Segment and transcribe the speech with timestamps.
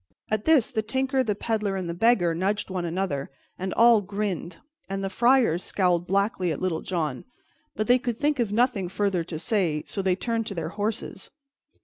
[0.31, 4.01] At this the Tinker and the Peddler and the Beggar nudged one another, and all
[4.01, 4.57] grinned,
[4.89, 7.23] and the friars scowled blackly at Little John;
[7.75, 11.29] but they could think of nothing further to say, so they turned to their horses.